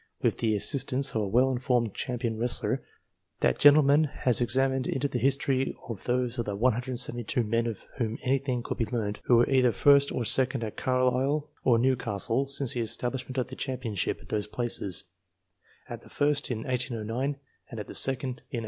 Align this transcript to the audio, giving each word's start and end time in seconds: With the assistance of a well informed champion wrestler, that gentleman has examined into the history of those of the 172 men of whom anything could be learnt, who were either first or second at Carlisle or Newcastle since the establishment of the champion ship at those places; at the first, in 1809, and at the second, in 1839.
With 0.23 0.39
the 0.39 0.55
assistance 0.55 1.13
of 1.13 1.21
a 1.21 1.27
well 1.27 1.51
informed 1.51 1.93
champion 1.93 2.35
wrestler, 2.35 2.81
that 3.41 3.59
gentleman 3.59 4.05
has 4.05 4.41
examined 4.41 4.87
into 4.87 5.07
the 5.07 5.19
history 5.19 5.75
of 5.89 6.05
those 6.05 6.39
of 6.39 6.45
the 6.45 6.55
172 6.55 7.43
men 7.43 7.67
of 7.67 7.85
whom 7.99 8.17
anything 8.23 8.63
could 8.63 8.79
be 8.79 8.85
learnt, 8.87 9.21
who 9.25 9.35
were 9.35 9.47
either 9.47 9.71
first 9.71 10.11
or 10.11 10.25
second 10.25 10.63
at 10.63 10.75
Carlisle 10.75 11.51
or 11.63 11.77
Newcastle 11.77 12.47
since 12.47 12.73
the 12.73 12.79
establishment 12.79 13.37
of 13.37 13.49
the 13.49 13.55
champion 13.55 13.93
ship 13.93 14.17
at 14.19 14.29
those 14.29 14.47
places; 14.47 15.03
at 15.87 16.01
the 16.01 16.09
first, 16.09 16.49
in 16.49 16.63
1809, 16.63 17.37
and 17.69 17.79
at 17.79 17.85
the 17.85 17.93
second, 17.93 18.29
in 18.49 18.57
1839. 18.57 18.59